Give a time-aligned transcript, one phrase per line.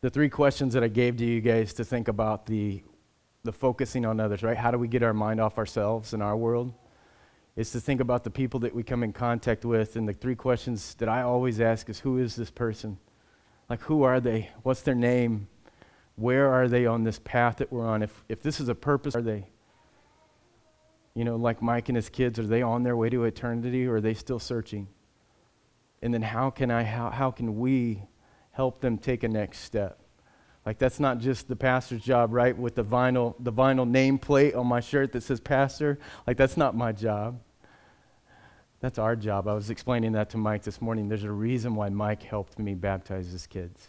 [0.00, 2.82] the three questions that I gave to you guys to think about the,
[3.42, 4.56] the focusing on others, right?
[4.56, 6.72] How do we get our mind off ourselves and our world?
[7.56, 9.96] Is to think about the people that we come in contact with.
[9.96, 12.98] And the three questions that I always ask is who is this person?
[13.68, 14.50] Like, who are they?
[14.62, 15.48] What's their name?
[16.14, 18.04] Where are they on this path that we're on?
[18.04, 19.48] If, if this is a purpose, are they?
[21.14, 23.96] You know, like Mike and his kids, are they on their way to eternity or
[23.96, 24.86] are they still searching?
[26.00, 28.04] And then how can I, how, how can we
[28.58, 30.00] help them take a next step?
[30.66, 32.58] Like that's not just the pastor's job, right?
[32.58, 36.00] With the vinyl, the vinyl nameplate on my shirt that says pastor.
[36.26, 37.40] Like that's not my job.
[38.80, 39.46] That's our job.
[39.46, 41.08] I was explaining that to Mike this morning.
[41.08, 43.86] There's a reason why Mike helped me baptize his kids.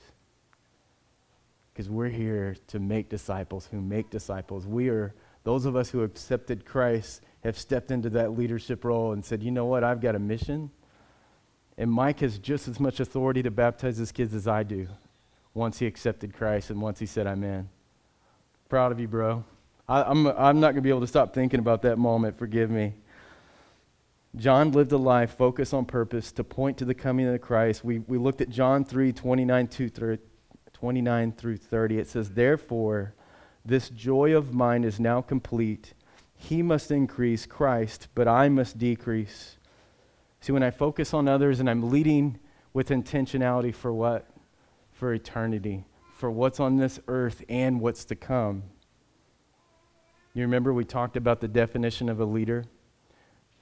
[1.73, 4.67] Because we're here to make disciples who make disciples.
[4.67, 5.15] We are
[5.45, 9.49] those of us who accepted Christ have stepped into that leadership role and said, you
[9.49, 10.69] know what, I've got a mission.
[11.79, 14.89] And Mike has just as much authority to baptize his kids as I do
[15.53, 17.69] once he accepted Christ and once he said, I'm in.
[18.67, 19.45] Proud of you, bro.
[19.87, 22.37] I, am I'm, I'm not going to be able to stop thinking about that moment.
[22.37, 22.95] Forgive me.
[24.35, 27.85] John lived a life focused on purpose to point to the coming of Christ.
[27.85, 29.69] We, we looked at John 3 29,
[30.73, 31.97] 29 through 30.
[31.97, 33.13] It says, Therefore,
[33.65, 35.93] this joy of mine is now complete.
[36.35, 39.55] He must increase, Christ, but I must decrease.
[40.41, 42.39] See, when I focus on others and I'm leading
[42.73, 44.27] with intentionality for what?
[44.91, 48.63] For eternity, for what's on this earth and what's to come.
[50.33, 52.65] You remember we talked about the definition of a leader?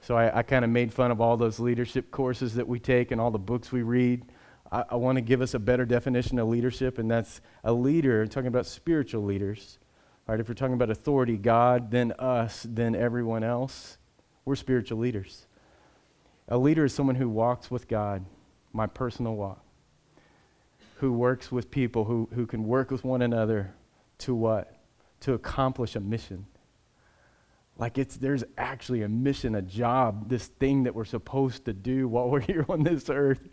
[0.00, 3.10] So I, I kind of made fun of all those leadership courses that we take
[3.10, 4.24] and all the books we read.
[4.70, 8.26] I, I want to give us a better definition of leadership, and that's a leader,
[8.26, 9.78] talking about spiritual leaders
[10.28, 10.38] Right?
[10.38, 13.96] If we're talking about authority, God, then us, then everyone else,
[14.44, 15.46] we're spiritual leaders.
[16.48, 18.24] A leader is someone who walks with God,
[18.72, 19.62] my personal walk,
[20.96, 23.74] who works with people, who, who can work with one another
[24.18, 24.74] to what?
[25.20, 26.46] To accomplish a mission.
[27.76, 32.08] Like it's there's actually a mission, a job, this thing that we're supposed to do
[32.08, 33.48] while we're here on this earth.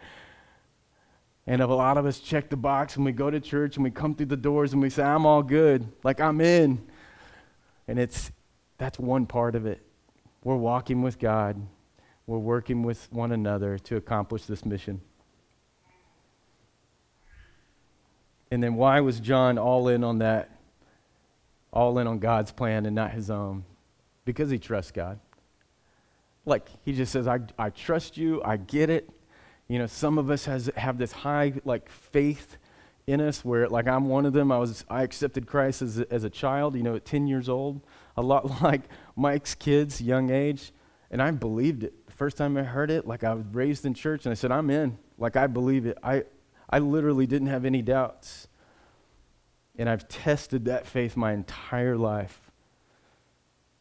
[1.47, 3.91] And a lot of us check the box and we go to church and we
[3.91, 6.83] come through the doors and we say, I'm all good, like I'm in.
[7.87, 8.31] And it's
[8.77, 9.85] that's one part of it.
[10.43, 11.61] We're walking with God,
[12.27, 15.01] we're working with one another to accomplish this mission.
[18.51, 20.49] And then why was John all in on that?
[21.71, 23.65] All in on God's plan and not his own?
[24.23, 25.19] Because he trusts God.
[26.45, 29.09] Like he just says, I, I trust you, I get it.
[29.67, 32.57] You know, some of us has, have this high like faith
[33.07, 34.51] in us where like I'm one of them.
[34.51, 37.49] I was I accepted Christ as a, as a child, you know, at 10 years
[37.49, 37.81] old,
[38.15, 38.81] a lot like
[39.15, 40.71] Mike's kids, young age,
[41.11, 41.93] and I believed it.
[42.15, 44.69] First time I heard it, like I was raised in church and I said, "I'm
[44.69, 45.97] in." Like I believe it.
[46.01, 46.23] I
[46.69, 48.47] I literally didn't have any doubts.
[49.77, 52.39] And I've tested that faith my entire life.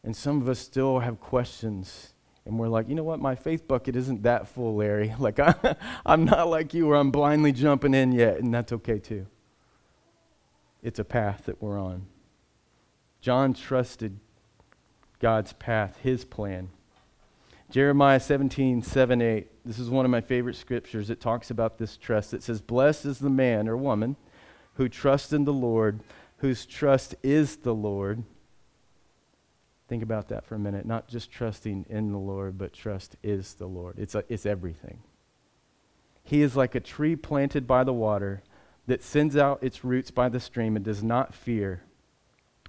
[0.03, 2.13] And some of us still have questions
[2.45, 3.19] and we're like, you know what?
[3.19, 5.13] My faith bucket isn't that full, Larry.
[5.19, 5.75] Like, I,
[6.05, 9.25] I'm not like you where I'm blindly jumping in yet, and that's okay too.
[10.83, 12.05] It's a path that we're on.
[13.21, 14.19] John trusted
[15.19, 16.69] God's path, his plan.
[17.75, 19.47] Jeremiah 17, 7, 8.
[19.65, 21.09] This is one of my favorite scriptures.
[21.09, 22.33] It talks about this trust.
[22.33, 24.15] It says, Blessed is the man or woman
[24.75, 25.99] who trusts in the Lord,
[26.37, 28.23] whose trust is the Lord.
[29.89, 30.85] Think about that for a minute.
[30.85, 33.99] Not just trusting in the Lord, but trust is the Lord.
[33.99, 34.99] It's, a, it's everything.
[36.23, 38.41] He is like a tree planted by the water
[38.87, 41.83] that sends out its roots by the stream and does not fear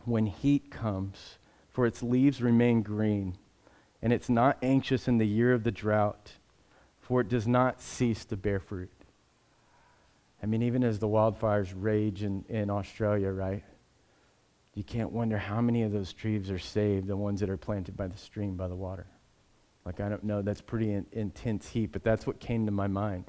[0.04, 1.38] when heat comes,
[1.70, 3.36] for its leaves remain green.
[4.06, 6.30] And it's not anxious in the year of the drought,
[7.00, 8.92] for it does not cease to bear fruit.
[10.40, 13.64] I mean, even as the wildfires rage in, in Australia, right?
[14.76, 17.96] you can't wonder how many of those trees are saved, the ones that are planted
[17.96, 19.08] by the stream, by the water.
[19.84, 22.86] Like, I don't know, that's pretty in, intense heat, but that's what came to my
[22.86, 23.24] mind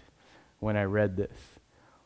[0.59, 1.39] when I read this.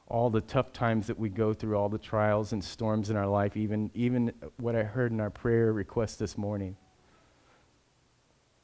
[0.08, 3.28] All the tough times that we go through, all the trials and storms in our
[3.28, 6.78] life, even, even what I heard in our prayer request this morning.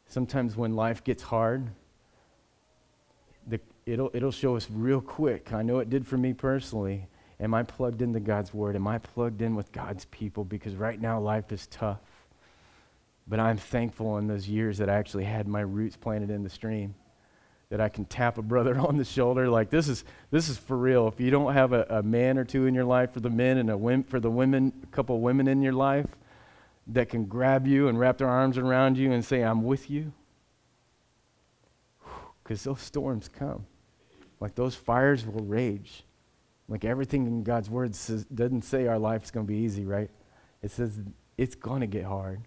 [0.07, 1.67] Sometimes when life gets hard,
[3.45, 5.53] the, it'll, it'll show us real quick.
[5.53, 7.07] I know it did for me personally
[7.39, 8.75] Am I plugged into God's word?
[8.75, 10.43] Am I plugged in with God's people?
[10.43, 11.99] Because right now life is tough.
[13.27, 16.49] But I'm thankful in those years that I actually had my roots planted in the
[16.49, 16.95] stream.
[17.69, 19.49] That I can tap a brother on the shoulder.
[19.49, 21.07] Like this is this is for real.
[21.07, 23.57] If you don't have a, a man or two in your life for the men
[23.57, 26.07] and a for the women, a couple women in your life
[26.89, 30.13] that can grab you and wrap their arms around you and say, I'm with you.
[32.43, 33.65] Because those storms come.
[34.39, 36.05] Like those fires will rage.
[36.69, 40.09] Like everything in God's word says, doesn't say our life's going to be easy, right?
[40.61, 40.99] It says
[41.37, 42.41] it's going to get hard.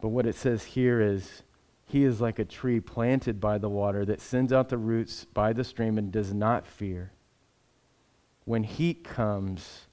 [0.00, 1.42] But what it says here is
[1.86, 5.52] he is like a tree planted by the water that sends out the roots by
[5.52, 7.12] the stream and does not fear.
[8.44, 9.86] When heat comes,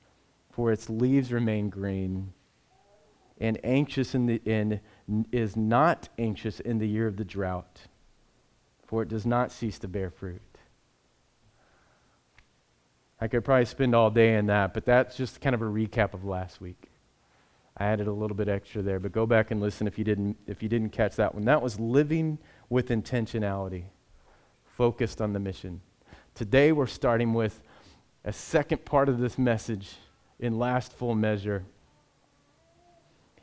[0.51, 2.33] for its leaves remain green,
[3.39, 4.79] and anxious in the and
[5.31, 7.81] is not anxious in the year of the drought,
[8.85, 10.41] for it does not cease to bear fruit.
[13.19, 16.13] I could probably spend all day in that, but that's just kind of a recap
[16.13, 16.89] of last week.
[17.77, 20.37] I added a little bit extra there, but go back and listen if you didn't
[20.47, 21.43] if you didn't catch that one.
[21.45, 22.37] That was living
[22.69, 23.85] with intentionality,
[24.63, 25.81] focused on the mission.
[26.33, 27.61] Today we're starting with
[28.23, 29.95] a second part of this message
[30.39, 31.65] in last full measure.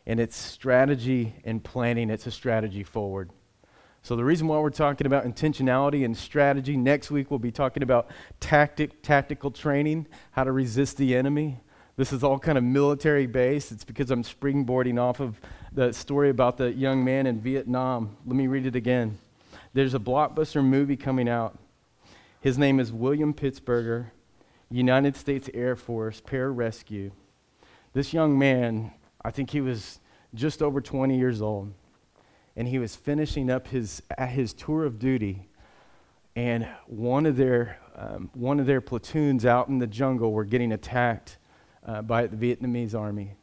[0.07, 3.31] And it's strategy and planning, it's a strategy forward.
[4.05, 7.85] So, the reason why we're talking about intentionality and strategy, next week we'll be talking
[7.85, 8.11] about
[8.41, 11.61] tactic, tactical training, how to resist the enemy.
[11.97, 13.71] This is all kind of military based.
[13.71, 15.41] It's because I'm springboarding off of
[15.73, 18.17] the story about the young man in Vietnam.
[18.27, 19.19] Let me read it again.
[19.73, 21.59] There's a blockbuster movie coming out.
[22.41, 24.07] His name is William Pitsenbarger,
[24.69, 27.13] United States Air Force pararescue.
[27.93, 28.93] This young man,
[29.25, 30.01] I think he was
[30.35, 31.73] just over 20 years old
[32.57, 35.49] and he was finishing up his, his tour of duty.
[36.37, 40.73] And one of, their, um, one of their platoons out in the jungle were getting
[40.73, 41.39] attacked
[41.87, 43.35] uh, by the Vietnamese army.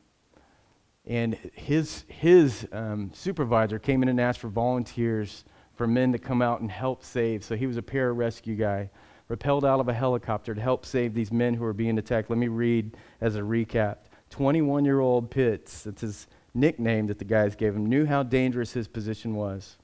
[1.05, 5.43] And his, his um, supervisor came in and asked for volunteers
[5.73, 7.43] for men to come out and help save.
[7.43, 8.91] So he was a pararescue guy,
[9.29, 12.29] rappelled out of a helicopter to help save these men who were being attacked.
[12.29, 13.97] Let me read as a recap.
[14.29, 18.73] 21 year old Pitts, that's his nickname that the guys gave him, knew how dangerous
[18.73, 19.77] his position was.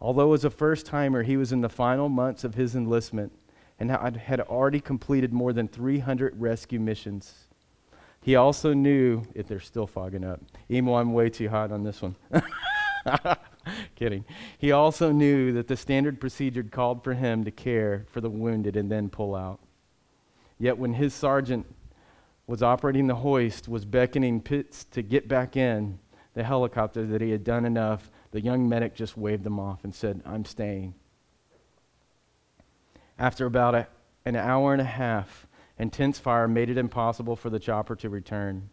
[0.00, 3.32] Although as a first timer, he was in the final months of his enlistment
[3.78, 7.46] and had already completed more than 300 rescue missions.
[8.20, 10.40] He also knew, if they're still fogging up,
[10.70, 12.14] Emo, I'm way too hot on this one.
[13.96, 14.24] Kidding.
[14.58, 18.76] He also knew that the standard procedure called for him to care for the wounded
[18.76, 19.58] and then pull out.
[20.58, 21.66] Yet when his sergeant
[22.46, 25.98] was operating the hoist, was beckoning Pitts to get back in
[26.34, 28.10] the helicopter that he had done enough.
[28.30, 30.94] The young medic just waved them off and said, I'm staying.
[33.18, 33.86] After about a,
[34.24, 35.46] an hour and a half,
[35.78, 38.70] intense fire made it impossible for the chopper to return.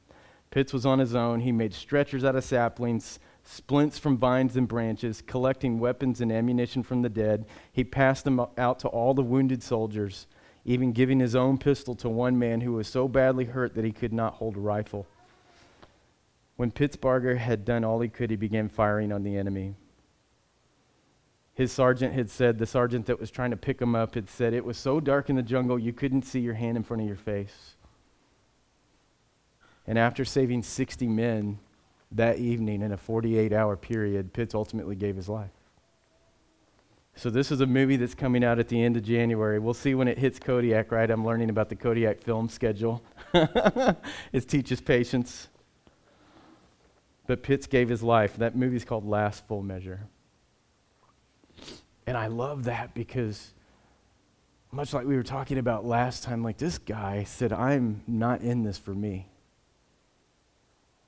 [0.51, 1.42] Pitts was on his own.
[1.42, 6.81] He made stretchers out of saplings, splints from vines and branches, collecting weapons and ammunition
[6.81, 7.45] from the dead.
[7.71, 10.25] He passed them out to all the wounded soldiers
[10.65, 13.91] even giving his own pistol to one man who was so badly hurt that he
[13.91, 15.07] could not hold a rifle.
[16.57, 19.75] When Pitsenbarger had done all he could, he began firing on the enemy.
[21.53, 24.53] His sergeant had said, the sergeant that was trying to pick him up had said,
[24.53, 27.07] it was so dark in the jungle you couldn't see your hand in front of
[27.07, 27.75] your face.
[29.88, 31.59] And after saving 60 men
[32.11, 35.51] that evening in a 48 hour period, Pitts ultimately gave his life.
[37.15, 39.59] So this is a movie that's coming out at the end of January.
[39.59, 41.09] We'll see when it hits Kodiak, right?
[41.09, 43.03] I'm learning about the Kodiak film schedule.
[43.33, 45.50] it teaches patience.
[47.27, 48.38] But Pitts gave his life.
[48.38, 50.07] That movie's called Last Full Measure.
[52.07, 53.51] And I love that because
[54.71, 58.63] much like we were talking about last time, like this guy said, I'm not in
[58.63, 59.28] this for me.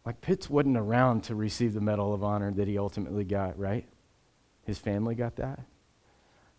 [0.05, 3.85] Like Pitts wasn't around to receive the Medal of Honor that he ultimately got, right?
[4.63, 5.59] His family got that.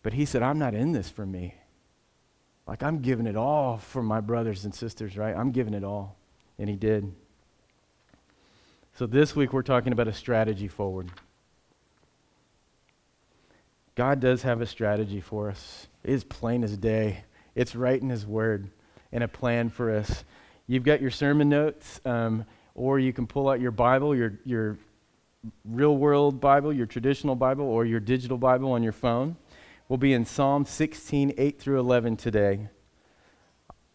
[0.02, 1.54] But he said, I'm not in this for me.
[2.66, 5.36] Like, I'm giving it all for my brothers and sisters, right?
[5.36, 6.16] I'm giving it all.
[6.58, 7.12] And he did.
[8.94, 11.10] So this week we're talking about a strategy forward.
[13.94, 15.86] God does have a strategy for us.
[16.04, 17.24] It is plain as day.
[17.54, 18.70] It's right in His Word
[19.12, 20.24] and a plan for us.
[20.66, 24.78] You've got your sermon notes, um, or you can pull out your Bible, your, your
[25.64, 29.36] real world Bible, your traditional Bible, or your digital Bible on your phone.
[29.92, 32.70] We'll be in Psalm 16, 8 through 11 today.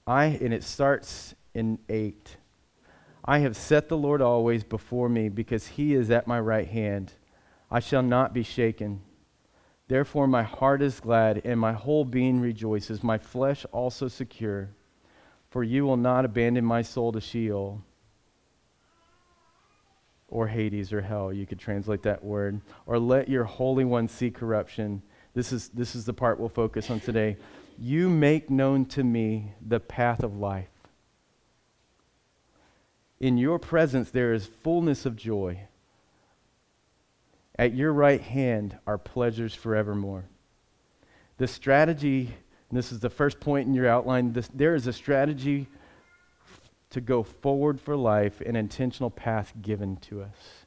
[0.06, 2.38] I, and it starts in 8.
[3.25, 7.13] I have set the Lord always before me because he is at my right hand.
[7.72, 9.01] I shall not be shaken.
[9.88, 14.70] Therefore, my heart is glad and my whole being rejoices, my flesh also secure.
[15.50, 17.82] For you will not abandon my soul to Sheol
[20.27, 21.34] or Hades or hell.
[21.34, 22.62] You could translate that word.
[22.86, 25.01] Or let your Holy One see corruption.
[25.38, 27.38] This is, this is the part we'll focus on today.
[27.77, 30.72] You make known to me the path of life.
[33.20, 35.60] In your presence there is fullness of joy.
[37.56, 40.25] At your right hand are pleasures forevermore.
[41.38, 42.34] The strategy
[42.72, 44.34] this is the first point in your outline.
[44.34, 45.67] This, there is a strategy
[46.89, 50.65] to go forward for life, an intentional path given to us.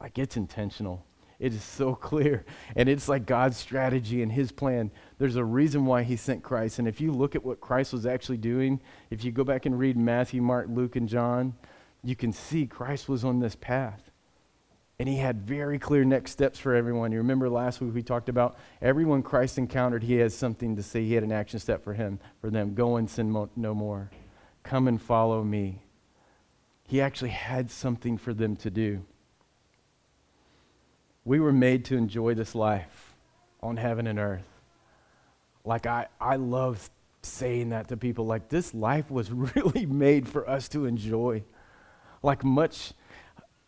[0.00, 1.04] Like it's intentional.
[1.38, 2.44] It is so clear.
[2.74, 4.90] And it's like God's strategy and his plan.
[5.18, 6.78] There's a reason why he sent Christ.
[6.78, 9.78] And if you look at what Christ was actually doing, if you go back and
[9.78, 11.54] read Matthew, Mark, Luke, and John,
[12.02, 14.10] you can see Christ was on this path.
[14.98, 17.12] And he had very clear next steps for everyone.
[17.12, 21.04] You remember last week we talked about everyone Christ encountered, he has something to say.
[21.04, 22.74] He had an action step for him, for them.
[22.74, 24.10] Go and sin mo- no more.
[24.62, 25.82] Come and follow me.
[26.88, 29.04] He actually had something for them to do.
[31.26, 33.16] We were made to enjoy this life
[33.60, 34.46] on heaven and earth.
[35.64, 36.88] Like, I, I love
[37.22, 38.26] saying that to people.
[38.26, 41.42] Like, this life was really made for us to enjoy.
[42.22, 42.92] Like, much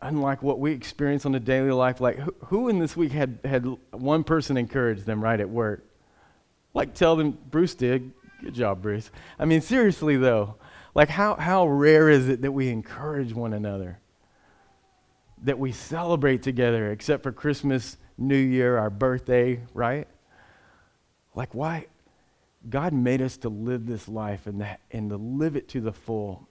[0.01, 2.01] unlike what we experience on a daily life.
[2.01, 5.85] Like, who, who in this week had, had one person encourage them right at work?
[6.75, 8.13] Like, tell them, Bruce did.
[8.41, 9.11] Good job, Bruce.
[9.37, 10.55] I mean, seriously, though,
[10.95, 13.99] like, how, how rare is it that we encourage one another?
[15.43, 20.09] That we celebrate together, except for Christmas, New Year, our birthday, right?
[21.35, 21.87] Like, why?
[22.69, 25.93] God made us to live this life and, that, and to live it to the
[25.93, 26.49] full,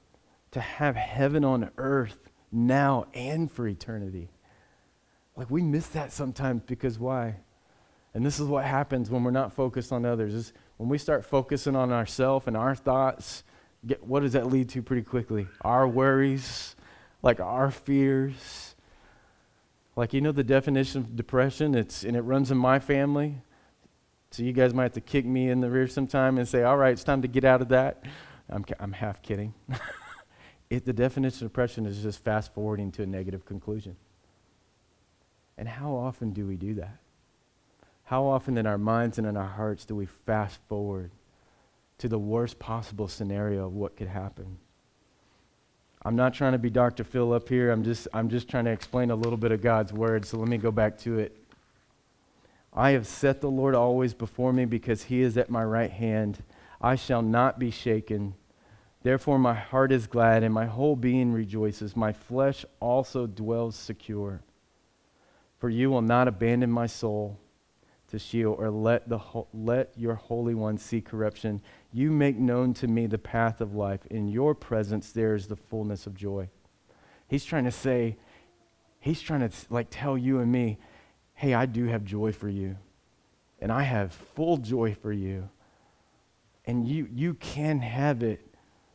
[0.52, 4.30] to have heaven on earth now and for eternity.
[5.36, 7.36] Like, we miss that sometimes because why?
[8.14, 10.34] And this is what happens when we're not focused on others.
[10.34, 13.44] Is when we start focusing on ourselves and our thoughts,
[13.86, 15.48] get, what does that lead to pretty quickly?
[15.62, 16.76] Our worries,
[17.22, 18.67] like our fears
[19.98, 21.74] like, you know the definition of depression?
[21.74, 23.42] It's, and it runs in my family.
[24.30, 26.78] So you guys might have to kick me in the rear sometime and say, all
[26.78, 28.04] right, it's time to get out of that.
[28.48, 29.56] I'm, I'm half kidding.
[30.70, 33.96] it, the definition of depression is just fast forwarding to a negative conclusion.
[35.58, 37.00] And how often do we do that?
[38.04, 41.10] How often in our minds and in our hearts do we fast forward
[41.98, 44.60] to the worst possible scenario of what could happen?
[46.08, 47.04] I'm not trying to be Dr.
[47.04, 47.70] Phil up here.
[47.70, 50.24] I'm just, I'm just trying to explain a little bit of God's word.
[50.26, 51.36] So let me go back to it.
[52.74, 56.42] I have set the Lord always before me because he is at my right hand.
[56.80, 58.36] I shall not be shaken.
[59.04, 61.94] Therefore, my heart is glad and my whole being rejoices.
[61.94, 64.44] My flesh also dwells secure.
[65.60, 67.38] For you will not abandon my soul
[68.10, 69.20] to Sheol or let, the,
[69.54, 71.62] let your Holy One see corruption.
[71.92, 74.06] You make known to me the path of life.
[74.08, 76.50] In your presence there is the fullness of joy.
[77.28, 78.18] He's trying to say,
[79.00, 80.78] he's trying to like tell you and me,
[81.34, 82.78] hey, I do have joy for you.
[83.60, 85.50] And I have full joy for you.
[86.66, 88.42] And you, you can have it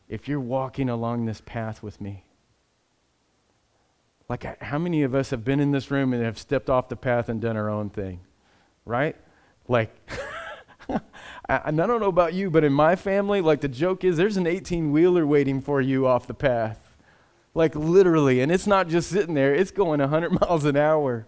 [0.07, 2.23] if you're walking along this path with me.
[4.29, 6.95] Like, how many of us have been in this room and have stepped off the
[6.95, 8.21] path and done our own thing?
[8.85, 9.15] Right?
[9.67, 9.95] Like,
[10.89, 10.99] I,
[11.65, 14.47] I don't know about you, but in my family, like the joke is there's an
[14.47, 16.95] 18 wheeler waiting for you off the path.
[17.53, 18.41] Like literally.
[18.41, 21.27] And it's not just sitting there, it's going 100 miles an hour.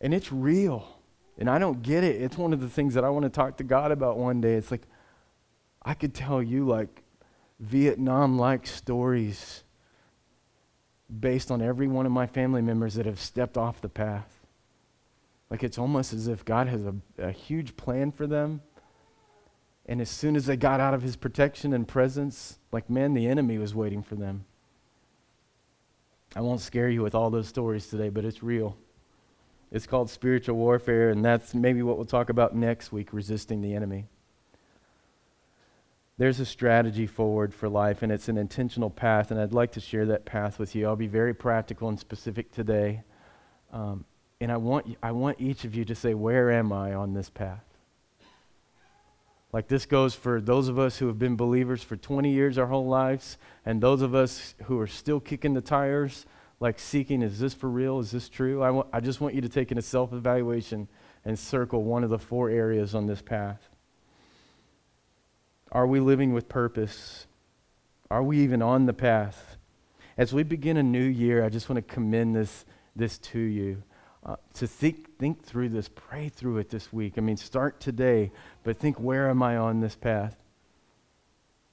[0.00, 0.88] And it's real.
[1.38, 2.20] And I don't get it.
[2.20, 4.54] It's one of the things that I want to talk to God about one day.
[4.54, 4.82] It's like,
[5.82, 7.02] I could tell you like
[7.58, 9.64] Vietnam like stories
[11.18, 14.39] based on every one of my family members that have stepped off the path.
[15.50, 18.62] Like it's almost as if God has a, a huge plan for them
[19.90, 23.26] and as soon as they got out of his protection and presence, like, man, the
[23.26, 24.44] enemy was waiting for them.
[26.36, 28.76] I won't scare you with all those stories today, but it's real.
[29.72, 33.74] It's called spiritual warfare, and that's maybe what we'll talk about next week resisting the
[33.74, 34.06] enemy.
[36.18, 39.80] There's a strategy forward for life, and it's an intentional path, and I'd like to
[39.80, 40.86] share that path with you.
[40.86, 43.02] I'll be very practical and specific today.
[43.72, 44.04] Um,
[44.40, 47.28] and I want, I want each of you to say, Where am I on this
[47.28, 47.64] path?
[49.52, 52.68] Like this goes for those of us who have been believers for 20 years our
[52.68, 56.24] whole lives, and those of us who are still kicking the tires,
[56.60, 57.98] like seeking, is this for real?
[57.98, 58.62] Is this true?
[58.62, 60.88] I, I just want you to take in a self evaluation
[61.24, 63.68] and circle one of the four areas on this path.
[65.72, 67.26] Are we living with purpose?
[68.10, 69.56] Are we even on the path?
[70.16, 72.64] As we begin a new year, I just want to commend this,
[72.96, 73.82] this to you
[74.24, 77.14] uh, to think, think through this, pray through it this week.
[77.16, 80.36] I mean, start today, but think, where am I on this path?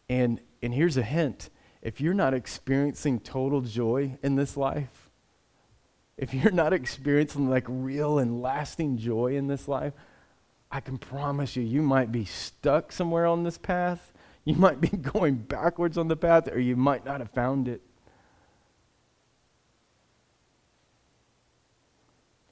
[0.09, 1.49] And, and here's a hint
[1.81, 5.09] if you're not experiencing total joy in this life,
[6.17, 9.93] if you're not experiencing like real and lasting joy in this life,
[10.71, 14.11] I can promise you, you might be stuck somewhere on this path.
[14.43, 17.81] You might be going backwards on the path, or you might not have found it.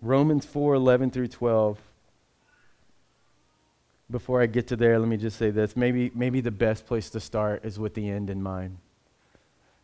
[0.05, 1.79] Romans 4 11 through 12.
[4.12, 5.75] before I get to there, let me just say this.
[5.75, 8.77] Maybe, maybe the best place to start is with the end in mind.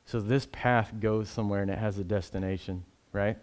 [0.05, 3.35] So this path goes somewhere and it has a destination, right?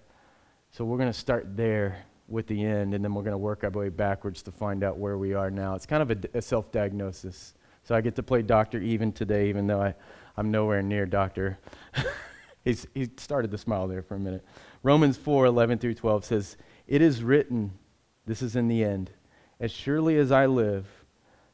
[0.70, 3.64] So we're going to start there with the end, and then we're going to work
[3.64, 5.74] our way backwards to find out where we are now.
[5.74, 7.54] It's kind of a, a self diagnosis.
[7.82, 9.94] So I get to play doctor even today, even though I,
[10.36, 11.58] I'm nowhere near doctor.
[12.94, 14.44] He started to smile there for a minute.
[14.82, 16.56] Romans 4 11 through 12 says,
[16.88, 17.72] It is written,
[18.26, 19.10] this is in the end,
[19.60, 20.86] as surely as I live,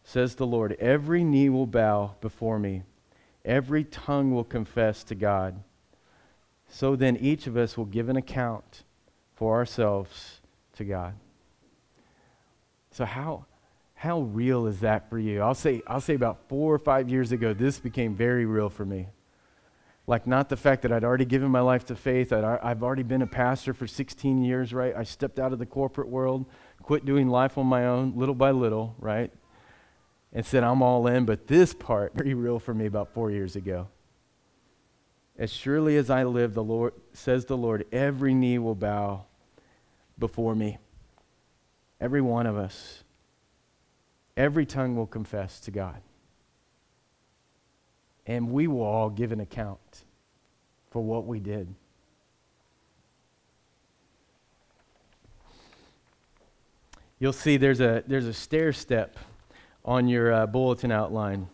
[0.05, 2.85] says the Lord, every knee will bow before me,
[3.45, 5.62] every tongue will confess to God.
[6.69, 8.85] So then each of us will give an account
[9.35, 10.41] for ourselves
[10.76, 11.14] to God.
[12.91, 13.47] So how
[13.95, 15.41] how real is that for you?
[15.41, 18.85] I'll say I'll say about 4 or 5 years ago this became very real for
[18.85, 19.09] me.
[20.06, 23.02] Like not the fact that I'd already given my life to faith, i I've already
[23.02, 24.94] been a pastor for 16 years, right?
[24.94, 26.44] I stepped out of the corporate world,
[26.82, 29.32] quit doing life on my own little by little, right?
[30.32, 33.56] And said I'm all in, but this part very real for me about 4 years
[33.56, 33.88] ago.
[35.38, 39.25] As surely as I live, the Lord says the Lord, every knee will bow
[40.18, 40.78] before me.
[42.00, 43.02] Every one of us.
[44.37, 46.02] Every tongue will confess to God.
[48.26, 50.04] And we will all give an account
[50.90, 51.75] for what we did.
[57.19, 59.16] You'll see there's a, there's a stair step
[59.85, 61.49] on your uh, bulletin outline.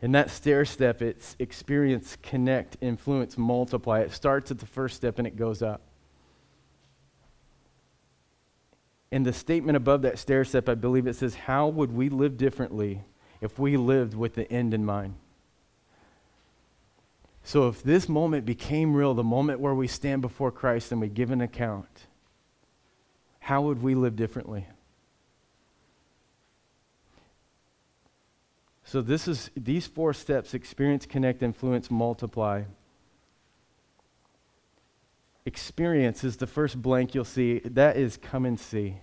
[0.00, 4.00] And that stair step, it's experience, connect, influence, multiply.
[4.00, 5.80] It starts at the first step and it goes up.
[9.12, 12.36] In the statement above that stair step, I believe it says, How would we live
[12.36, 13.02] differently
[13.42, 15.16] if we lived with the end in mind?
[17.44, 21.08] So, if this moment became real, the moment where we stand before Christ and we
[21.08, 22.06] give an account,
[23.40, 24.66] how would we live differently?
[28.92, 32.64] So this is these four steps experience, connect, influence, multiply.
[35.46, 37.60] Experience is the first blank you'll see.
[37.60, 38.98] That is come and see.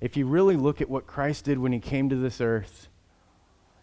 [0.00, 2.88] If you really look at what Christ did when he came to this earth,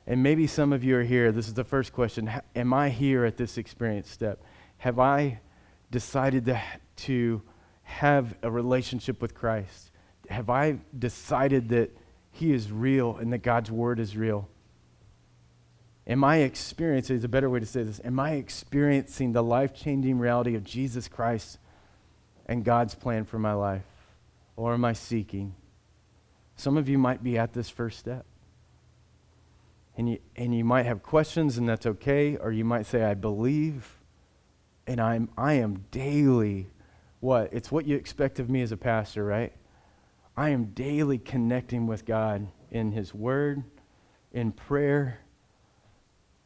[0.08, 3.26] and maybe some of you are here, this is the first question Am I here
[3.26, 4.44] at this experience step?
[4.78, 5.40] Have I
[5.92, 6.60] decided to,
[6.98, 7.42] to
[7.84, 9.92] have a relationship with Christ?
[10.30, 11.96] Have I decided that
[12.32, 14.48] he is real and that God's word is real?
[16.08, 19.74] Am I experiencing, is a better way to say this, am I experiencing the life
[19.74, 21.58] changing reality of Jesus Christ
[22.46, 23.86] and God's plan for my life?
[24.56, 25.56] Or am I seeking?
[26.56, 28.26] Some of you might be at this first step.
[29.98, 32.38] And you, and you might have questions, and that's okay.
[32.38, 33.98] Or you might say, I believe,
[34.86, 36.68] and I'm, I am daily
[37.22, 37.50] what?
[37.54, 39.54] It's what you expect of me as a pastor, right?
[40.38, 43.64] I am daily connecting with God in His Word,
[44.32, 45.20] in prayer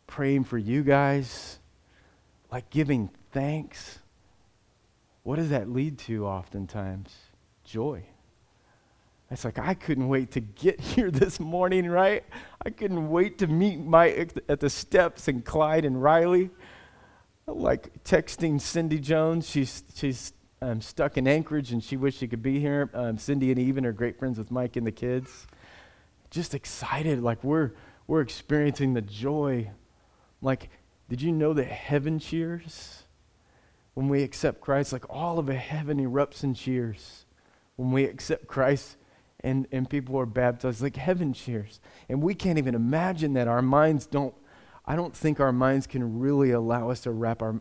[0.09, 1.59] praying for you guys,
[2.51, 3.99] like giving thanks.
[5.23, 7.15] What does that lead to oftentimes?
[7.63, 8.03] Joy.
[9.31, 12.23] It's like, I couldn't wait to get here this morning, right?
[12.65, 14.09] I couldn't wait to meet my
[14.47, 16.49] at the steps and Clyde and Riley.
[17.47, 22.43] Like texting Cindy Jones, she's, she's um, stuck in Anchorage and she wished she could
[22.43, 22.89] be here.
[22.93, 25.47] Um, Cindy and Even are great friends with Mike and the kids.
[26.29, 27.71] Just excited, like we're,
[28.05, 29.71] we're experiencing the joy
[30.41, 30.69] like,
[31.09, 33.03] did you know that heaven cheers
[33.93, 34.93] when we accept Christ?
[34.93, 37.25] Like, all of heaven erupts and cheers
[37.75, 38.97] when we accept Christ
[39.41, 40.81] and, and people are baptized.
[40.81, 41.79] Like, heaven cheers.
[42.07, 43.47] And we can't even imagine that.
[43.47, 44.33] Our minds don't,
[44.85, 47.59] I don't think our minds can really allow us to wrap our,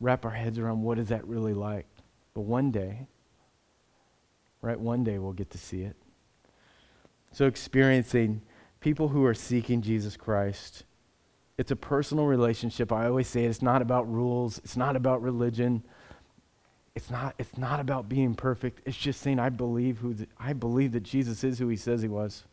[0.00, 1.86] wrap our heads around what is that really like.
[2.34, 3.08] But one day,
[4.60, 5.96] right, one day we'll get to see it.
[7.32, 8.42] So, experiencing
[8.80, 10.84] people who are seeking Jesus Christ
[11.58, 12.92] it's a personal relationship.
[12.92, 15.82] I always say it, it's not about rules, it's not about religion.
[16.96, 18.80] It's not, it's not about being perfect.
[18.86, 22.00] It's just saying I believe who the, I believe that Jesus is who he says
[22.00, 22.44] he was.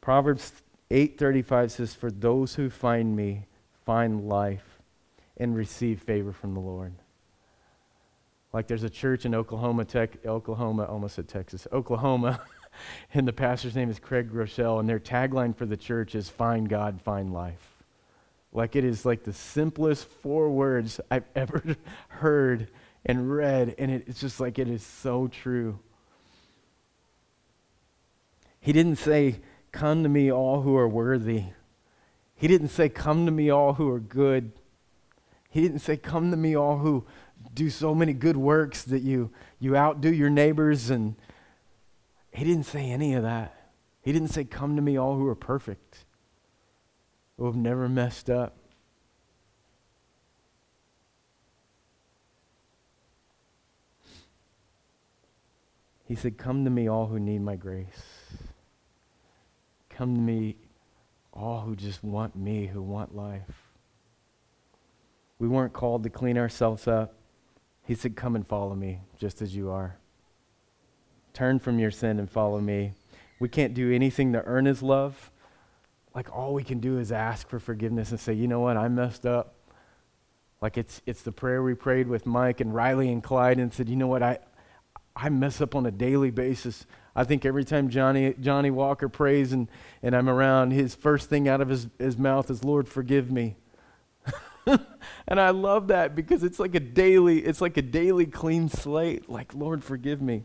[0.00, 0.50] Proverbs
[0.90, 3.44] 8:35 says for those who find me
[3.84, 4.78] find life
[5.36, 6.94] and receive favor from the Lord.
[8.54, 12.40] Like there's a church in Oklahoma, tech, Oklahoma, almost at Texas, Oklahoma.
[13.14, 16.68] and the pastor's name is Craig Groeschel, and their tagline for the church is Find
[16.70, 17.69] God, Find Life.
[18.52, 21.62] Like it is like the simplest four words I've ever
[22.08, 22.68] heard
[23.06, 25.78] and read, and it, it's just like it is so true.
[28.60, 29.40] He didn't say,
[29.72, 31.44] Come to me, all who are worthy.
[32.34, 34.52] He didn't say, Come to me, all who are good.
[35.48, 37.06] He didn't say, Come to me, all who
[37.54, 41.16] do so many good works that you, you outdo your neighbors and
[42.32, 43.70] He didn't say any of that.
[44.02, 46.04] He didn't say, Come to me, all who are perfect,
[47.40, 48.54] who have never messed up.
[56.04, 57.86] He said, Come to me, all who need my grace.
[59.88, 60.56] Come to me,
[61.32, 63.70] all who just want me, who want life.
[65.38, 67.14] We weren't called to clean ourselves up.
[67.86, 69.96] He said, Come and follow me, just as you are.
[71.32, 72.92] Turn from your sin and follow me.
[73.38, 75.30] We can't do anything to earn his love.
[76.14, 78.88] Like all we can do is ask for forgiveness and say, you know what, I
[78.88, 79.54] messed up.
[80.60, 83.88] Like it's it's the prayer we prayed with Mike and Riley and Clyde and said,
[83.88, 84.38] you know what, I
[85.16, 86.86] I mess up on a daily basis.
[87.14, 89.68] I think every time Johnny Johnny Walker prays and,
[90.02, 93.56] and I'm around, his first thing out of his, his mouth is, Lord, forgive me.
[95.26, 99.28] and I love that because it's like a daily, it's like a daily clean slate.
[99.28, 100.44] Like, Lord, forgive me.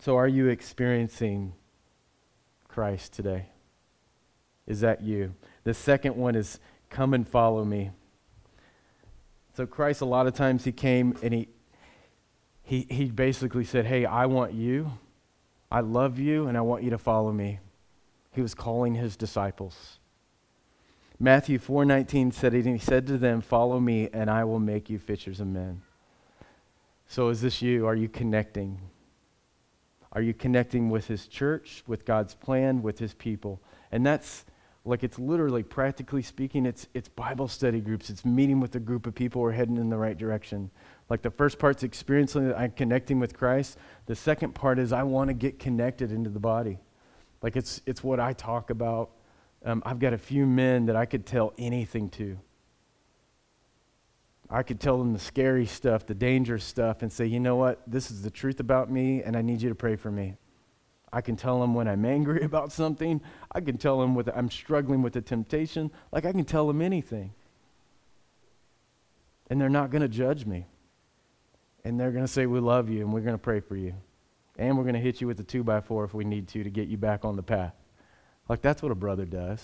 [0.00, 1.52] So, are you experiencing
[2.76, 3.46] Christ today?
[4.66, 5.32] Is that you?
[5.64, 6.60] The second one is
[6.90, 7.90] come and follow me.
[9.54, 11.48] So, Christ, a lot of times, he came and he,
[12.62, 14.92] he, he basically said, Hey, I want you.
[15.70, 17.60] I love you, and I want you to follow me.
[18.32, 19.98] He was calling his disciples.
[21.18, 24.90] Matthew 4:19 said it, and he said to them, "Follow me, and I will make
[24.90, 25.80] you fishers of men."
[27.08, 27.86] So is this you?
[27.86, 28.80] Are you connecting?
[30.16, 33.60] Are you connecting with His church, with God's plan, with His people?
[33.92, 34.46] And that's
[34.86, 38.08] like it's literally, practically speaking, it's, it's Bible study groups.
[38.08, 40.70] It's meeting with a group of people who are heading in the right direction.
[41.10, 43.76] Like the first part's experiencing that I'm connecting with Christ.
[44.06, 46.78] The second part is I want to get connected into the body.
[47.42, 49.10] Like it's, it's what I talk about.
[49.66, 52.38] Um, I've got a few men that I could tell anything to.
[54.48, 57.82] I could tell them the scary stuff, the dangerous stuff, and say, you know what?
[57.86, 60.36] This is the truth about me, and I need you to pray for me.
[61.12, 63.20] I can tell them when I'm angry about something.
[63.52, 65.90] I can tell them when I'm struggling with a temptation.
[66.12, 67.32] Like, I can tell them anything.
[69.48, 70.66] And they're not going to judge me.
[71.84, 73.94] And they're going to say, We love you, and we're going to pray for you.
[74.58, 76.64] And we're going to hit you with a two by four if we need to
[76.64, 77.74] to get you back on the path.
[78.48, 79.62] Like, that's what a brother does.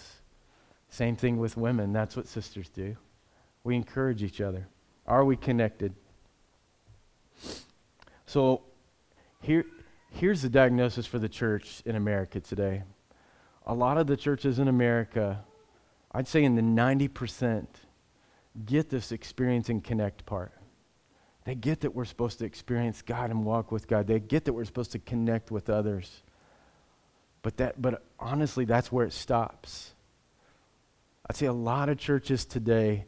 [0.88, 1.92] Same thing with women.
[1.92, 2.96] That's what sisters do.
[3.64, 4.68] We encourage each other.
[5.06, 5.94] Are we connected?
[8.26, 8.62] So
[9.40, 9.64] here,
[10.10, 12.84] here's the diagnosis for the church in America today.
[13.66, 15.44] A lot of the churches in America,
[16.12, 17.66] I'd say in the 90%,
[18.64, 20.52] get this experience and connect part.
[21.44, 24.06] They get that we're supposed to experience God and walk with God.
[24.06, 26.22] They get that we're supposed to connect with others.
[27.42, 29.94] But that but honestly that's where it stops.
[31.28, 33.06] I'd say a lot of churches today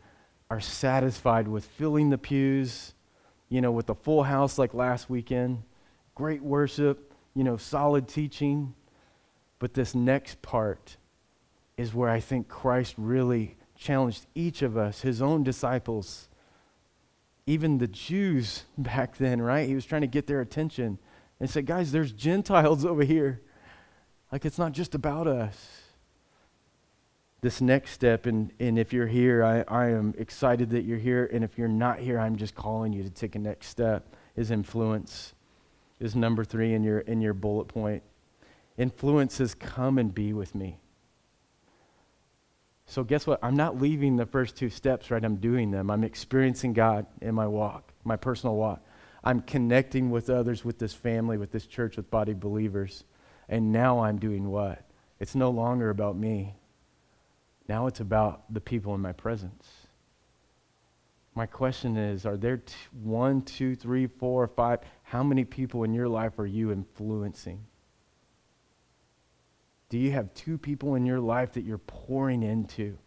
[0.50, 2.94] are satisfied with filling the pews,
[3.48, 5.62] you know, with a full house like last weekend,
[6.14, 8.74] great worship, you know, solid teaching.
[9.59, 10.96] But this next part
[11.76, 16.28] is where I think Christ really challenged each of us, his own disciples,
[17.46, 19.68] even the Jews back then, right?
[19.68, 20.98] He was trying to get their attention
[21.40, 23.42] and said, guys, there's Gentiles over here.
[24.30, 25.84] Like it's not just about us
[27.44, 28.24] this next step.
[28.24, 31.28] And, and if you're here, I, I am excited that you're here.
[31.30, 34.16] And if you're not here, I'm just calling you to take a next step.
[34.35, 35.35] Is influence
[36.00, 38.02] is number three in your in your bullet point.
[38.78, 40.78] Influence is come and be with me.
[42.87, 43.38] So guess what?
[43.42, 45.22] I'm not leaving the first two steps, right?
[45.22, 45.90] I'm doing them.
[45.90, 48.83] I'm experiencing God in my walk, my personal walk.
[49.22, 53.04] I'm connecting with others, with this family, with this church, with body believers.
[53.50, 54.83] And now I'm doing what?
[55.20, 56.54] It's no longer about me.
[57.68, 59.66] Now it's about the people in my presence.
[61.35, 64.81] My question is Are there t- one, two, three, four, five?
[65.03, 67.64] How many people in your life are you influencing?
[69.88, 72.98] Do you have two people in your life that you're pouring into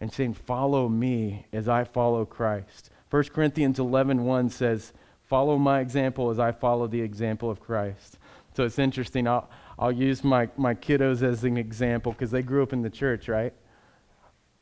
[0.00, 2.90] and saying, Follow me as I follow Christ?
[3.10, 4.92] 1 Corinthians 11 1 says,
[5.22, 8.18] Follow my example as I follow the example of Christ.
[8.56, 9.26] So it's interesting.
[9.26, 12.90] I'll, I'll use my, my kiddos as an example because they grew up in the
[12.90, 13.52] church, right?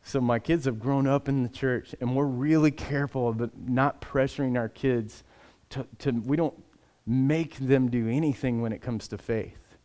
[0.03, 4.01] So my kids have grown up in the church, and we're really careful about not
[4.01, 5.23] pressuring our kids
[5.71, 6.61] to, to we don't
[7.07, 9.77] make them do anything when it comes to faith.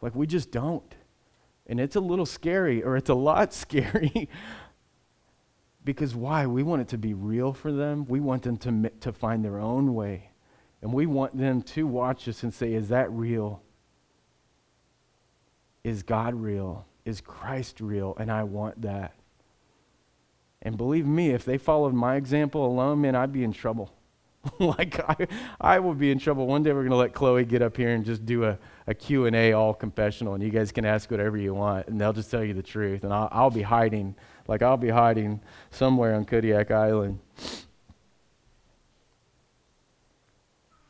[0.00, 0.94] Like we just don't.
[1.66, 4.28] And it's a little scary, or it's a lot scary.
[5.84, 6.46] because why?
[6.46, 8.04] We want it to be real for them.
[8.06, 10.30] We want them to, to find their own way.
[10.82, 13.62] And we want them to watch us and say, Is that real?
[15.86, 16.84] Is God real?
[17.04, 18.16] Is Christ real?
[18.18, 19.14] And I want that.
[20.60, 23.92] And believe me, if they followed my example alone, man, I'd be in trouble.
[24.58, 25.28] like I,
[25.60, 26.48] I would be in trouble.
[26.48, 28.94] One day we're going to let Chloe get up here and just do a, a
[28.94, 32.42] Q&A all confessional and you guys can ask whatever you want and they'll just tell
[32.42, 33.04] you the truth.
[33.04, 34.16] And I'll, I'll be hiding,
[34.48, 37.20] like I'll be hiding somewhere on Kodiak Island.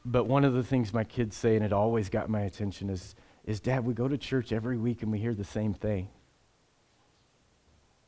[0.06, 3.14] But one of the things my kids say, and it always got my attention, is,
[3.46, 6.08] is Dad, we go to church every week and we hear the same thing.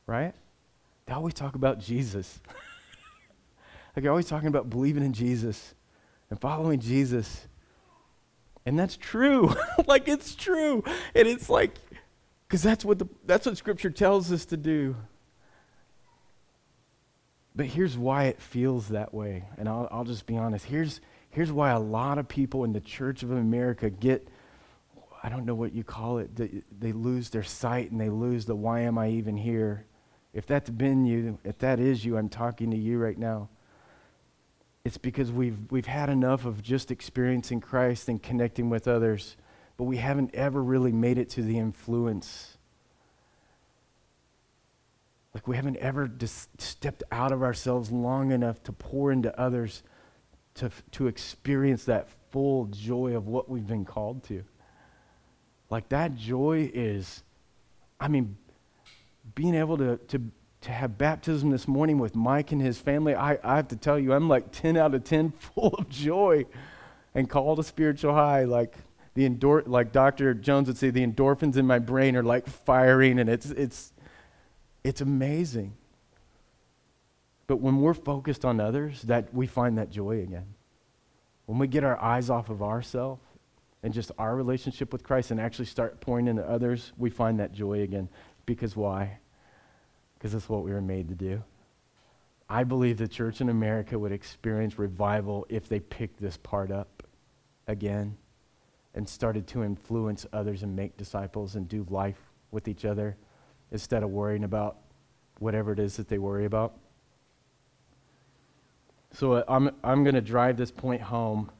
[0.05, 0.33] Right?
[1.05, 2.39] They always talk about Jesus.
[3.95, 5.73] like you're always talking about believing in Jesus
[6.29, 7.47] and following Jesus.
[8.65, 9.55] And that's true.
[9.87, 10.83] like it's true.
[11.15, 11.75] And it's like,
[12.47, 14.95] because that's what the that's what scripture tells us to do.
[17.55, 19.45] But here's why it feels that way.
[19.57, 20.65] And I'll, I'll just be honest.
[20.65, 24.27] Here's Here's why a lot of people in the Church of America get,
[25.21, 28.45] I don't know what you call it, they, they lose their sight and they lose
[28.45, 29.85] the why am I even here.
[30.33, 33.49] If that's been you, if that is you, I'm talking to you right now.
[34.85, 39.35] It's because we've, we've had enough of just experiencing Christ and connecting with others,
[39.75, 42.57] but we haven't ever really made it to the influence.
[45.33, 49.83] Like we haven't ever just stepped out of ourselves long enough to pour into others
[50.55, 54.43] to, to experience that full joy of what we've been called to.
[55.69, 57.23] Like that joy is,
[57.99, 58.37] I mean,
[59.35, 60.21] being able to, to,
[60.61, 63.99] to have baptism this morning with Mike and his family, I, I have to tell
[63.99, 66.45] you, I'm like 10 out of 10 full of joy
[67.13, 68.45] and called a spiritual high.
[68.45, 68.75] Like,
[69.13, 70.33] the endor- like Dr.
[70.33, 73.93] Jones would say, the endorphins in my brain are like firing, and it's, it's,
[74.83, 75.75] it's amazing.
[77.47, 80.53] But when we're focused on others, that we find that joy again.
[81.47, 83.21] When we get our eyes off of ourselves
[83.83, 87.53] and just our relationship with Christ and actually start pouring into others, we find that
[87.53, 88.09] joy again.
[88.45, 89.19] Because why?
[90.17, 91.43] Because that's what we were made to do.
[92.49, 97.03] I believe the church in America would experience revival if they picked this part up
[97.67, 98.17] again
[98.95, 102.19] and started to influence others and make disciples and do life
[102.51, 103.15] with each other
[103.71, 104.77] instead of worrying about
[105.37, 106.73] whatever it is that they worry about.
[109.13, 111.51] So uh, I'm, I'm going to drive this point home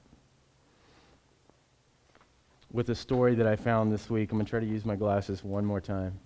[2.72, 4.32] with a story that I found this week.
[4.32, 6.20] I'm going to try to use my glasses one more time.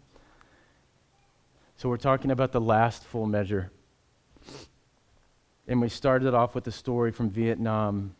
[1.77, 3.71] So we're talking about the last full measure.
[5.67, 8.15] And we started off with a story from Vietnam.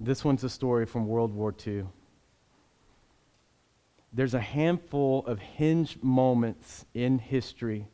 [0.00, 1.84] This one's a story from World War II.
[4.12, 7.86] There's a handful of hinge moments in history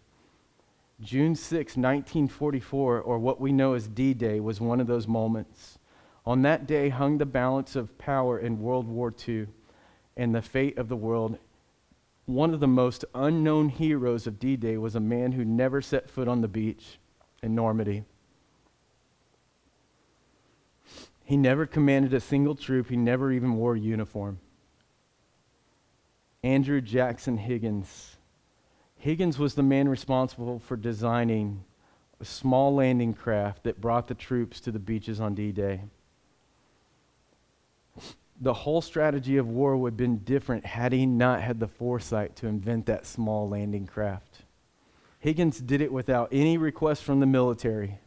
[1.00, 5.78] June 6, 1944, or what we know as D Day, was one of those moments.
[6.24, 9.48] On that day hung the balance of power in World War II
[10.16, 11.38] and the fate of the world.
[12.26, 16.08] One of the most unknown heroes of D Day was a man who never set
[16.08, 16.98] foot on the beach
[17.42, 18.04] in Normandy.
[21.24, 24.40] He never commanded a single troop, he never even wore a uniform.
[26.42, 28.16] Andrew Jackson Higgins
[29.04, 31.64] Higgins was the man responsible for designing
[32.20, 35.82] a small landing craft that brought the troops to the beaches on D Day.
[38.40, 42.36] The whole strategy of war would have been different had he not had the foresight
[42.36, 44.42] to invent that small landing craft.
[45.20, 47.98] Higgins did it without any request from the military.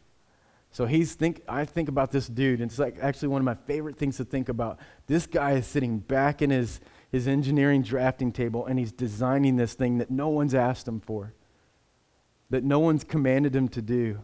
[0.70, 3.54] So he's think I think about this dude, and it's like actually one of my
[3.54, 4.78] favorite things to think about.
[5.06, 9.74] This guy is sitting back in his his engineering drafting table and he's designing this
[9.74, 11.32] thing that no one's asked him for,
[12.50, 14.20] that no one's commanded him to do.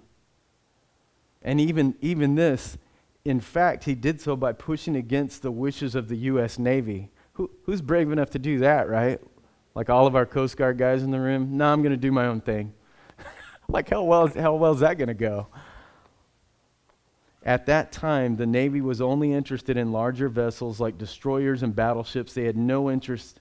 [1.43, 2.79] And even, even this,
[3.25, 6.59] in fact, he did so by pushing against the wishes of the U.S.
[6.59, 7.11] Navy.
[7.35, 9.19] Who, who's brave enough to do that, right?
[9.75, 11.57] Like all of our Coast Guard guys in the room?
[11.57, 12.75] No, I'm going to do my own thing.
[13.69, 15.49] like, how well, how well is that going to go?
[17.43, 22.35] At that time, the Navy was only interested in larger vessels like destroyers and battleships.
[22.35, 23.41] They had no interest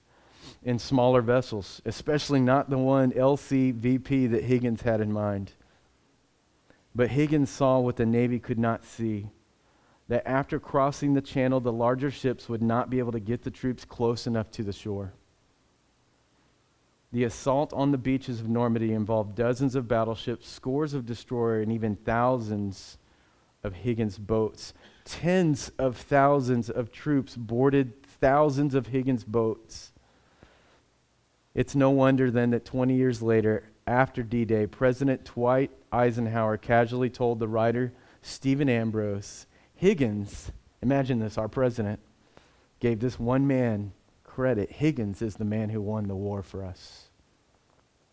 [0.62, 5.52] in smaller vessels, especially not the one LCVP that Higgins had in mind.
[6.94, 9.28] But Higgins saw what the Navy could not see
[10.08, 13.50] that after crossing the channel, the larger ships would not be able to get the
[13.50, 15.12] troops close enough to the shore.
[17.12, 21.72] The assault on the beaches of Normandy involved dozens of battleships, scores of destroyers, and
[21.72, 22.98] even thousands
[23.62, 24.74] of Higgins' boats.
[25.04, 29.92] Tens of thousands of troops boarded thousands of Higgins' boats.
[31.54, 37.10] It's no wonder then that 20 years later, after D Day, President Dwight Eisenhower casually
[37.10, 42.00] told the writer Stephen Ambrose, Higgins, imagine this, our president,
[42.80, 44.70] gave this one man credit.
[44.70, 47.08] Higgins is the man who won the war for us.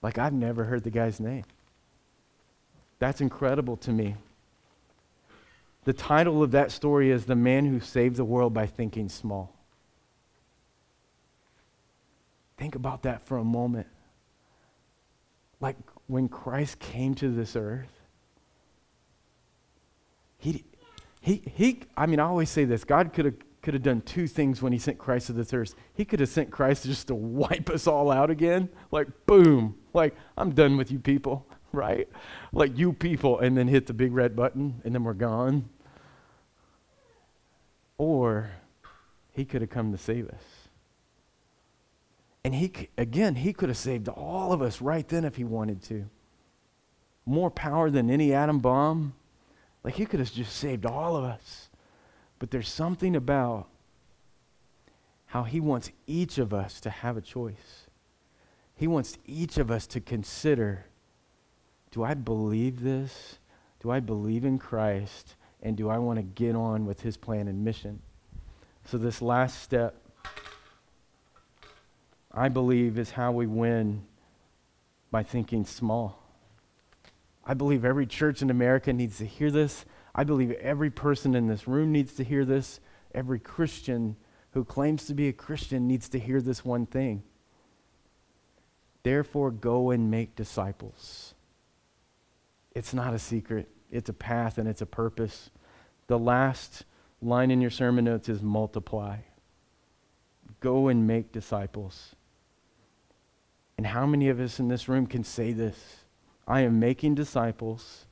[0.02, 1.44] Like, I've never heard the guy's name.
[3.00, 4.16] That's incredible to me.
[5.84, 9.52] The title of that story is The Man Who Saved the World by Thinking Small.
[12.58, 13.88] Think about that for a moment.
[15.60, 17.90] Like when Christ came to this earth,
[20.38, 20.64] he,
[21.22, 24.26] he, he, I mean, I always say this God could have could have done two
[24.26, 25.76] things when he sent Christ to this earth.
[25.94, 30.16] He could have sent Christ just to wipe us all out again, like boom, like
[30.36, 32.10] I'm done with you people, right?
[32.52, 35.70] Like you people, and then hit the big red button, and then we're gone.
[38.00, 38.50] Or
[39.32, 40.44] he could have come to save us.
[42.44, 45.84] And he, again, he could have saved all of us right then if he wanted
[45.84, 46.10] to.
[47.28, 49.14] More power than any atom bomb.
[49.84, 51.70] Like he could have just saved all of us.
[52.40, 53.68] But there's something about
[55.28, 57.88] how he wants each of us to have a choice.
[58.76, 60.86] He wants each of us to consider
[61.92, 63.38] do I believe this?
[63.82, 65.36] Do I believe in Christ?
[65.62, 68.02] And do I want to get on with his plan and mission?
[68.86, 69.96] So, this last step,
[72.32, 74.04] I believe, is how we win
[75.12, 76.21] by thinking small.
[77.46, 79.86] I believe every church in America needs to hear this.
[80.14, 82.80] I believe every person in this room needs to hear this.
[83.14, 84.16] Every Christian
[84.52, 87.24] who claims to be a Christian needs to hear this one thing.
[89.04, 91.34] Therefore, go and make disciples.
[92.76, 95.50] It's not a secret, it's a path and it's a purpose.
[96.08, 96.84] The last
[97.22, 99.18] line in your sermon notes is multiply.
[100.60, 102.16] Go and make disciples.
[103.78, 106.01] And how many of us in this room can say this?
[106.48, 108.06] I am making disciples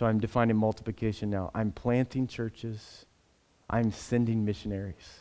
[0.00, 1.50] so I'm defining multiplication now.
[1.54, 3.04] I'm planting churches.
[3.68, 5.20] I'm sending missionaries.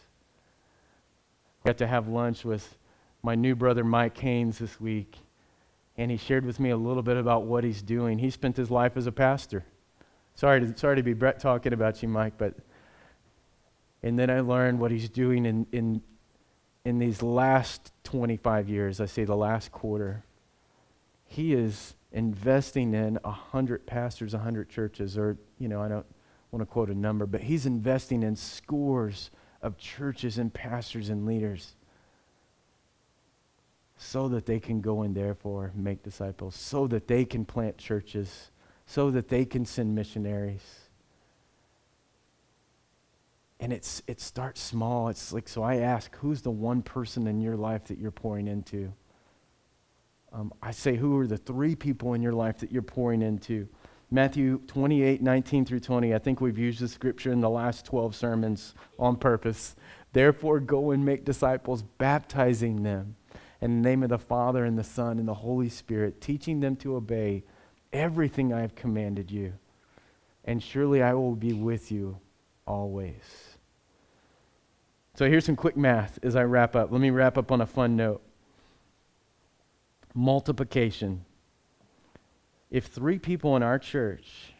[1.64, 2.78] I got to have lunch with
[3.22, 5.18] my new brother Mike Haynes this week,
[5.98, 8.20] and he shared with me a little bit about what he's doing.
[8.20, 9.66] He spent his life as a pastor.
[10.36, 12.54] Sorry to, sorry to be Brett talking about you, Mike, but
[14.02, 16.02] and then I learned what he's doing in, in,
[16.86, 19.02] in these last 25 years.
[19.02, 20.24] I say the last quarter.
[21.26, 26.06] He is investing in a hundred pastors, a hundred churches, or, you know, I don't
[26.52, 29.30] want to quote a number, but he's investing in scores
[29.62, 31.76] of churches and pastors and leaders
[33.98, 38.50] so that they can go and therefore make disciples, so that they can plant churches,
[38.86, 40.90] so that they can send missionaries.
[43.60, 45.10] And it's, it starts small.
[45.10, 48.48] It's like, so I ask, who's the one person in your life that you're pouring
[48.48, 48.94] into?
[50.32, 53.68] Um, I say, who are the three people in your life that you're pouring into?
[54.12, 56.14] Matthew 28, 19 through 20.
[56.14, 59.76] I think we've used the scripture in the last 12 sermons on purpose.
[60.14, 63.16] Therefore, go and make disciples, baptizing them
[63.62, 66.76] in the name of the Father and the Son and the Holy Spirit, teaching them
[66.78, 67.44] to obey
[67.94, 69.54] everything I have commanded you.
[70.46, 72.18] And surely I will be with you
[72.66, 73.58] always.
[75.16, 76.92] So here's some quick math as I wrap up.
[76.92, 78.22] Let me wrap up on a fun note
[80.14, 81.26] multiplication.
[82.70, 84.54] If three people in our church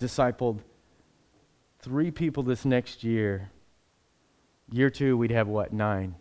[0.00, 0.60] discipled
[1.80, 3.50] three people this next year,
[4.70, 5.72] year two, we'd have what?
[5.72, 6.14] Nine.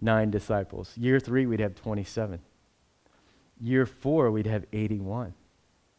[0.00, 0.92] Nine disciples.
[0.96, 2.40] Year three, we'd have 27.
[3.60, 5.34] Year four, we'd have 81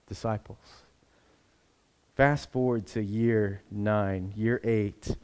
[0.08, 0.58] disciples.
[2.15, 5.15] Fast forward to year nine, year eight,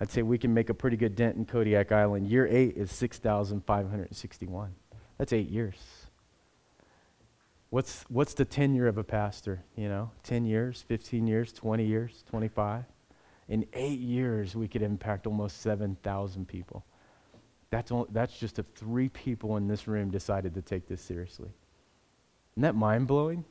[0.00, 2.26] I'd say we can make a pretty good dent in Kodiak Island.
[2.26, 4.74] Year eight is 6,561.
[5.18, 5.76] That's eight years.
[7.70, 9.64] What's, what's the tenure of a pastor?
[9.76, 12.84] You know, 10 years, 15 years, 20 years, 25?
[13.48, 16.84] In eight years, we could impact almost 7,000 people.
[17.70, 21.48] That's, only, that's just if three people in this room decided to take this seriously.
[22.52, 23.44] Isn't that mind blowing?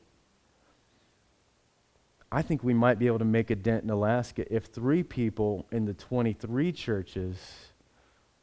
[2.30, 5.66] I think we might be able to make a dent in Alaska if three people
[5.72, 7.36] in the 23 churches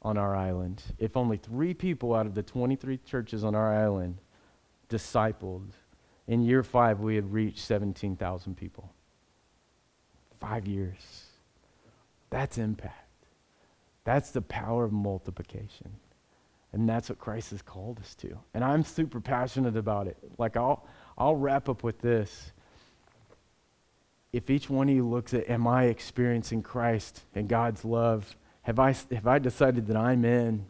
[0.02, 4.18] on our island, if only three people out of the 23 churches on our island
[4.90, 5.72] discipled,
[6.28, 8.92] in year five we had reached 17,000 people.
[10.40, 11.26] Five years.
[12.30, 13.10] That's impact.
[14.06, 15.92] That's the power of multiplication.
[16.71, 18.38] And that's what Christ has called us to.
[18.54, 20.17] And I'm super passionate about it.
[20.38, 22.52] Like, I'll, I'll wrap up with this.
[24.32, 28.36] If each one of you looks at, am I experiencing Christ and God's love?
[28.70, 30.63] Have I, have I decided that I'm in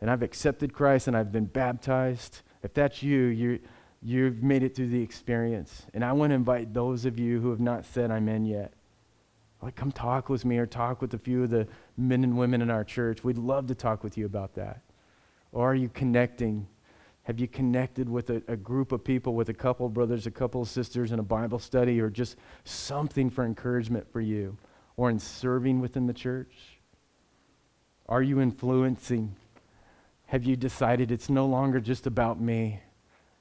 [0.00, 2.42] and I've accepted Christ and I've been baptized?
[2.62, 3.58] If that's you, you
[4.00, 5.86] you've made it through the experience.
[5.92, 8.74] And I want to invite those of you who have not said I'm in yet.
[9.60, 11.66] Like, come talk with me or talk with a few of the
[11.96, 13.24] men and women in our church.
[13.24, 14.82] We'd love to talk with you about that.
[15.50, 16.68] Or are you connecting
[17.24, 20.64] Have you connected with a, a group of people, with a couple brothers, a couple
[20.64, 24.56] sisters in a Bible study, or just something for encouragement for you,
[24.96, 26.75] or in serving within the church?
[28.08, 29.34] Are you influencing?
[30.26, 32.80] Have you decided it's no longer just about me?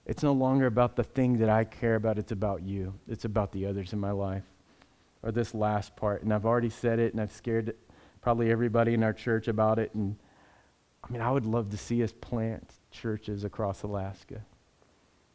[0.05, 2.93] It's no longer about the thing that I care about, it's about you.
[3.07, 4.43] It's about the others in my life.
[5.23, 7.75] Or this last part, and I've already said it, and I've scared
[8.21, 9.93] probably everybody in our church about it.
[9.93, 10.15] And
[11.03, 14.41] I mean, I would love to see us plant churches across Alaska,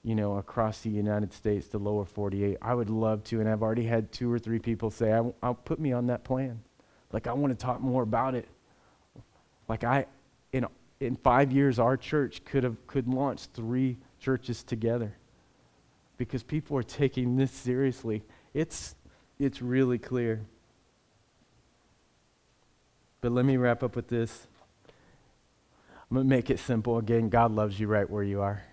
[0.02, 2.58] you know, across the United States, the lower 48.
[2.62, 5.54] I would love to, and I've already had two or three people say, I, I'll
[5.54, 6.62] put me on that plan.
[7.12, 8.48] Like, I want to talk more about it.
[9.70, 10.06] Like, I,
[10.52, 10.66] in,
[10.98, 15.14] in five years, our church could have could launch three churches together
[16.16, 18.24] because people are taking this seriously.
[18.52, 18.96] It's,
[19.38, 20.40] it's really clear.
[23.20, 24.48] But let me wrap up with this.
[24.88, 27.28] I'm going to make it simple again.
[27.28, 28.64] God loves you right where you are.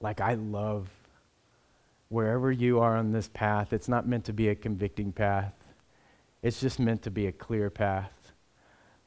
[0.00, 0.88] Like I love
[2.08, 5.54] wherever you are on this path, it's not meant to be a convicting path,
[6.40, 8.12] it's just meant to be a clear path.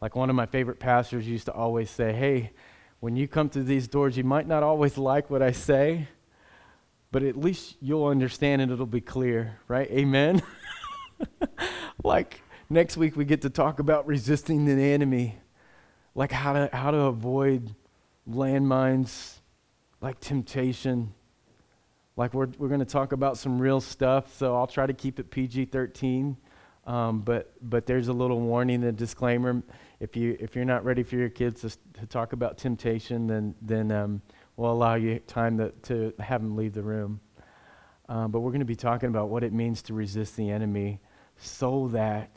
[0.01, 2.51] Like one of my favorite pastors used to always say, Hey,
[2.99, 6.07] when you come through these doors, you might not always like what I say,
[7.11, 9.89] but at least you'll understand and it'll be clear, right?
[9.91, 10.41] Amen?
[12.03, 15.37] like next week, we get to talk about resisting the enemy,
[16.15, 17.75] like how to, how to avoid
[18.29, 19.39] landmines,
[19.99, 21.13] like temptation.
[22.15, 25.19] Like we're, we're going to talk about some real stuff, so I'll try to keep
[25.19, 26.37] it PG 13.
[26.85, 29.61] Um, but, but there's a little warning and disclaimer
[30.01, 33.55] if you if you're not ready for your kids to, to talk about temptation, then
[33.61, 34.21] then um,
[34.57, 37.21] we'll allow you time to, to have them leave the room.
[38.09, 40.99] Um, but we're going to be talking about what it means to resist the enemy,
[41.37, 42.35] so that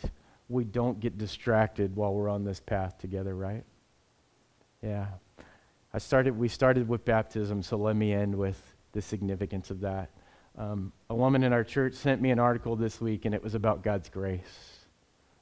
[0.51, 3.35] we don't get distracted while we're on this path together.
[3.35, 3.65] Right?
[4.83, 5.07] Yeah.
[5.95, 6.37] I started.
[6.37, 8.61] We started with baptism, so let me end with
[8.93, 10.11] the significance of that.
[10.59, 13.55] Um, a woman in our church sent me an article this week, and it was
[13.55, 14.81] about God's grace,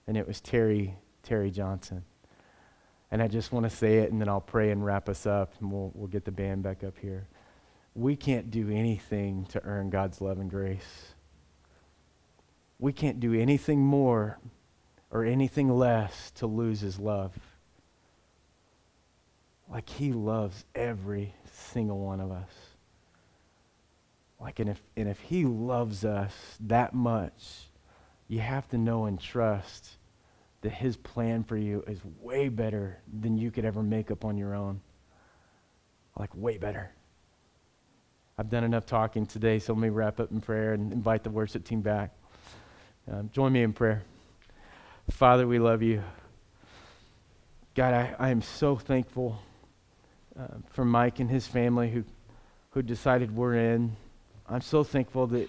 [0.07, 0.95] and it was Terry
[1.25, 2.05] Terry Johnson.
[3.13, 5.53] And I just want to say it, and then I'll pray and wrap us up,
[5.61, 7.29] and we'll, we'll get the band back up here.
[7.95, 11.13] We can't do anything to earn God's love and grace.
[12.79, 14.39] We can't do anything more
[15.11, 17.39] or anything less to lose his love.
[19.71, 22.51] Like he loves every single one of us.
[24.41, 27.69] Like, and if, and if he loves us that much,
[28.27, 29.99] you have to know and trust
[30.63, 34.37] that his plan for you is way better than you could ever make up on
[34.37, 34.81] your own.
[36.19, 36.91] Like, way better.
[38.39, 41.31] I've done enough talking today, so let me wrap up in prayer and invite the
[41.31, 42.13] worship team back.
[43.11, 44.03] Um, join me in prayer.
[45.11, 46.03] Father, we love you.
[47.75, 49.41] God, I, I am so thankful
[50.39, 52.05] uh, for Mike and his family who,
[52.71, 53.97] who decided we're in.
[54.49, 55.49] I'm so thankful that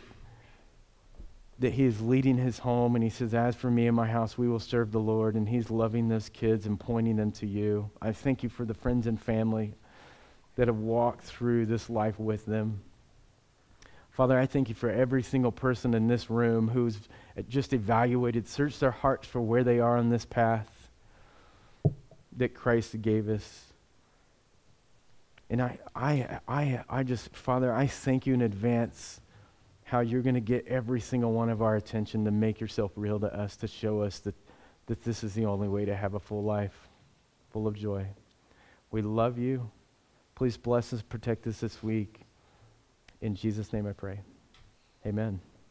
[1.64, 4.38] that he is leading his home and he says, As for me and my house,
[4.38, 5.36] we will serve the Lord.
[5.36, 7.90] And he's loving those kids and pointing them to you.
[8.02, 9.74] I thank you for the friends and family
[10.58, 12.82] that have walked through this life with them.
[14.12, 17.00] Father, I thank you for every single person in this room who's
[17.48, 20.90] just evaluated, searched their hearts for where they are on this path
[22.36, 23.68] that Christ gave us.
[25.50, 29.22] And I, I, I, I just, Father, I thank you in advance
[29.84, 33.20] how you're going to get every single one of our attention to make yourself real
[33.20, 34.36] to us, to show us that,
[34.88, 36.90] that this is the only way to have a full life,
[37.52, 38.06] full of joy.
[38.92, 39.70] We love you.
[40.36, 42.22] Please bless us, protect us this week.
[43.22, 44.20] In Jesus' name I pray.
[45.06, 45.40] Amen.